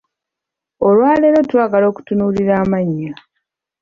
Olwaleero 0.87 1.39
twagala 1.49 1.85
okutunuulira 1.91 2.53
amannya. 2.63 3.11